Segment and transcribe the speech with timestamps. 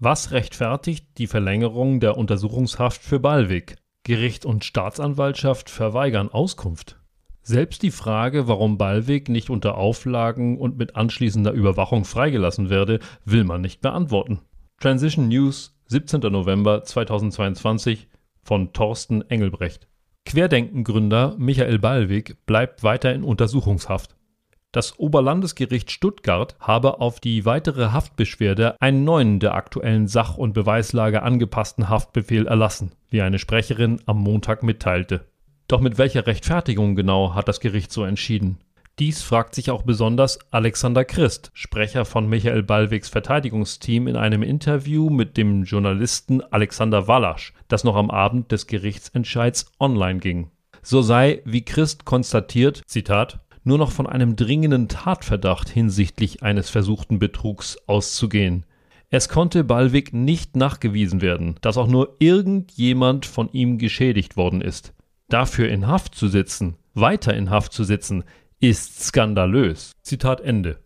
[0.00, 3.74] Was rechtfertigt die Verlängerung der Untersuchungshaft für Ballwig?
[4.04, 7.00] Gericht und Staatsanwaltschaft verweigern Auskunft.
[7.42, 13.42] Selbst die Frage, warum Ballweg nicht unter Auflagen und mit anschließender Überwachung freigelassen werde, will
[13.42, 14.38] man nicht beantworten.
[14.78, 16.20] Transition News, 17.
[16.20, 18.06] November 2022
[18.44, 19.88] von Thorsten Engelbrecht.
[20.24, 24.17] Querdenkengründer Michael Ballweg bleibt weiter in Untersuchungshaft.
[24.70, 31.22] Das Oberlandesgericht Stuttgart habe auf die weitere Haftbeschwerde einen neuen der aktuellen Sach- und Beweislage
[31.22, 35.24] angepassten Haftbefehl erlassen, wie eine Sprecherin am Montag mitteilte.
[35.68, 38.58] Doch mit welcher Rechtfertigung genau hat das Gericht so entschieden?
[38.98, 45.08] Dies fragt sich auch besonders Alexander Christ, Sprecher von Michael Ballwegs Verteidigungsteam, in einem Interview
[45.08, 50.50] mit dem Journalisten Alexander Wallasch, das noch am Abend des Gerichtsentscheids online ging.
[50.82, 57.20] So sei, wie Christ konstatiert, Zitat, nur noch von einem dringenden Tatverdacht hinsichtlich eines versuchten
[57.20, 58.64] Betrugs auszugehen.
[59.10, 64.92] Es konnte Ballwig nicht nachgewiesen werden, dass auch nur irgendjemand von ihm geschädigt worden ist.
[65.28, 68.24] Dafür in Haft zu sitzen, weiter in Haft zu sitzen,
[68.58, 69.92] ist skandalös.
[70.02, 70.78] Zitat Ende.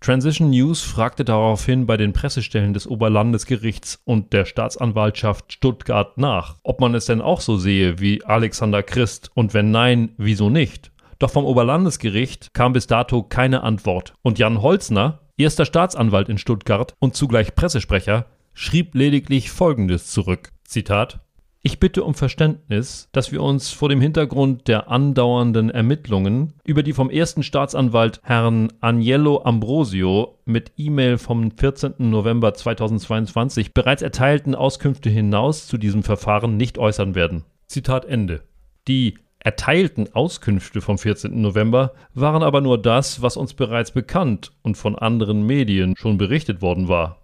[0.00, 6.80] Transition News fragte daraufhin bei den Pressestellen des Oberlandesgerichts und der Staatsanwaltschaft Stuttgart nach, ob
[6.80, 10.90] man es denn auch so sehe wie Alexander Christ und wenn nein, wieso nicht.
[11.20, 14.14] Doch vom Oberlandesgericht kam bis dato keine Antwort.
[14.22, 20.50] Und Jan Holzner, erster Staatsanwalt in Stuttgart und zugleich Pressesprecher, schrieb lediglich Folgendes zurück.
[20.64, 21.20] Zitat
[21.62, 26.94] ich bitte um Verständnis, dass wir uns vor dem Hintergrund der andauernden Ermittlungen über die
[26.94, 31.96] vom ersten Staatsanwalt Herrn Agnello Ambrosio mit E-Mail vom 14.
[31.98, 37.44] November 2022 bereits erteilten Auskünfte hinaus zu diesem Verfahren nicht äußern werden.
[37.66, 38.40] Zitat Ende.
[38.88, 41.40] Die erteilten Auskünfte vom 14.
[41.40, 46.62] November waren aber nur das, was uns bereits bekannt und von anderen Medien schon berichtet
[46.62, 47.18] worden war.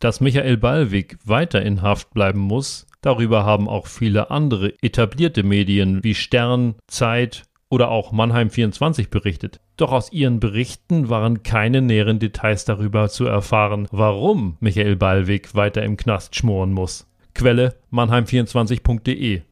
[0.00, 6.04] Dass Michael Ballwig weiter in Haft bleiben muss, darüber haben auch viele andere etablierte Medien
[6.04, 9.60] wie Stern, Zeit oder auch Mannheim 24 berichtet.
[9.76, 15.82] Doch aus ihren Berichten waren keine näheren Details darüber zu erfahren, warum Michael Ballwig weiter
[15.82, 17.06] im Knast schmoren muss.
[17.34, 19.42] Quelle mannheim24.de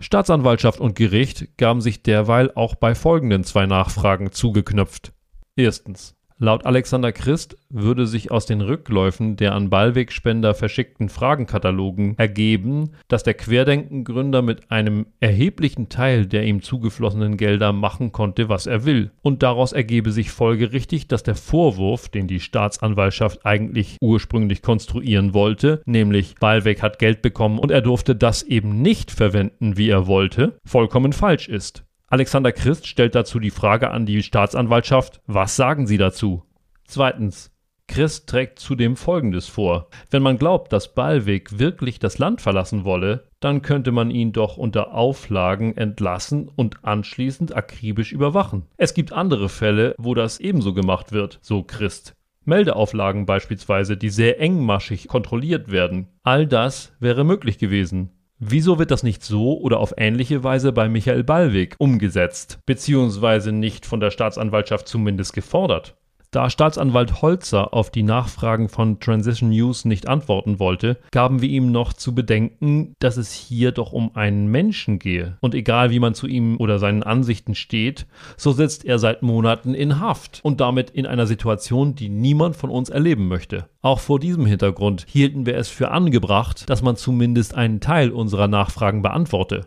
[0.00, 5.12] Staatsanwaltschaft und Gericht gaben sich derweil auch bei folgenden zwei Nachfragen zugeknöpft.
[5.56, 6.17] Erstens.
[6.40, 13.24] Laut Alexander Christ würde sich aus den Rückläufen der an Ballweg-Spender verschickten Fragenkatalogen ergeben, dass
[13.24, 19.10] der Querdenken-Gründer mit einem erheblichen Teil der ihm zugeflossenen Gelder machen konnte, was er will.
[19.20, 25.82] Und daraus ergebe sich folgerichtig, dass der Vorwurf, den die Staatsanwaltschaft eigentlich ursprünglich konstruieren wollte,
[25.86, 30.56] nämlich Ballweg hat Geld bekommen und er durfte das eben nicht verwenden, wie er wollte,
[30.64, 31.82] vollkommen falsch ist.
[32.10, 36.42] Alexander Christ stellt dazu die Frage an die Staatsanwaltschaft, was sagen Sie dazu?
[36.86, 37.54] Zweitens.
[37.86, 39.88] Christ trägt zudem Folgendes vor.
[40.10, 44.58] Wenn man glaubt, dass Ballweg wirklich das Land verlassen wolle, dann könnte man ihn doch
[44.58, 48.66] unter Auflagen entlassen und anschließend akribisch überwachen.
[48.76, 52.14] Es gibt andere Fälle, wo das ebenso gemacht wird, so Christ.
[52.44, 56.08] Meldeauflagen beispielsweise, die sehr engmaschig kontrolliert werden.
[56.22, 58.10] All das wäre möglich gewesen.
[58.40, 63.84] Wieso wird das nicht so oder auf ähnliche Weise bei Michael Ballweg umgesetzt, beziehungsweise nicht
[63.84, 65.97] von der Staatsanwaltschaft zumindest gefordert?
[66.30, 71.72] Da Staatsanwalt Holzer auf die Nachfragen von Transition News nicht antworten wollte, gaben wir ihm
[71.72, 75.38] noch zu bedenken, dass es hier doch um einen Menschen gehe.
[75.40, 78.06] Und egal wie man zu ihm oder seinen Ansichten steht,
[78.36, 82.68] so sitzt er seit Monaten in Haft und damit in einer Situation, die niemand von
[82.68, 83.70] uns erleben möchte.
[83.80, 88.48] Auch vor diesem Hintergrund hielten wir es für angebracht, dass man zumindest einen Teil unserer
[88.48, 89.66] Nachfragen beantworte.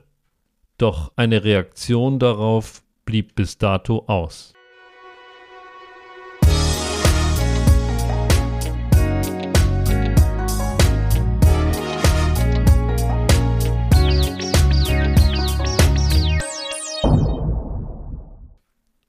[0.78, 4.54] Doch eine Reaktion darauf blieb bis dato aus.